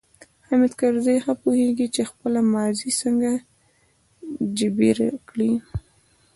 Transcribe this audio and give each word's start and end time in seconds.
حامد 0.45 0.71
کرزی 0.79 1.15
ښه 1.23 1.33
پوهیږي 1.41 1.87
چې 1.95 2.01
خپله 2.09 2.39
ماضي 2.53 2.91
څنګه 3.01 3.31
جبیره 4.57 5.09
کړي. 5.29 5.51